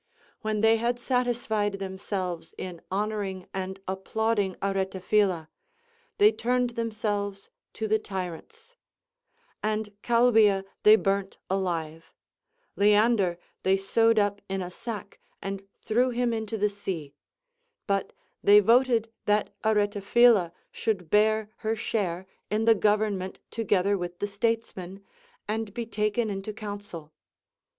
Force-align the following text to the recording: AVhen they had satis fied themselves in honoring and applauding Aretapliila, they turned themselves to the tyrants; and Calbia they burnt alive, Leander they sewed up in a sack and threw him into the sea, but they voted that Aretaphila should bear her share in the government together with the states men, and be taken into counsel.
AVhen 0.43 0.63
they 0.63 0.77
had 0.77 0.97
satis 0.97 1.45
fied 1.45 1.73
themselves 1.73 2.55
in 2.57 2.81
honoring 2.89 3.47
and 3.53 3.79
applauding 3.87 4.55
Aretapliila, 4.59 5.47
they 6.17 6.31
turned 6.31 6.71
themselves 6.71 7.51
to 7.73 7.87
the 7.87 7.99
tyrants; 7.99 8.75
and 9.61 9.95
Calbia 10.01 10.65
they 10.81 10.95
burnt 10.95 11.37
alive, 11.51 12.11
Leander 12.75 13.37
they 13.61 13.77
sewed 13.77 14.17
up 14.17 14.41
in 14.49 14.59
a 14.63 14.71
sack 14.71 15.19
and 15.39 15.61
threw 15.83 16.09
him 16.09 16.33
into 16.33 16.57
the 16.57 16.71
sea, 16.71 17.13
but 17.85 18.11
they 18.43 18.59
voted 18.59 19.11
that 19.25 19.53
Aretaphila 19.63 20.51
should 20.71 21.11
bear 21.11 21.51
her 21.57 21.75
share 21.75 22.25
in 22.49 22.65
the 22.65 22.73
government 22.73 23.39
together 23.51 23.95
with 23.99 24.17
the 24.17 24.25
states 24.25 24.75
men, 24.75 25.03
and 25.47 25.75
be 25.75 25.85
taken 25.85 26.31
into 26.31 26.53
counsel. 26.53 27.13